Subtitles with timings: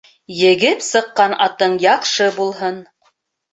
[0.37, 2.83] Егеп сыҡҡан атың яҡшы булһын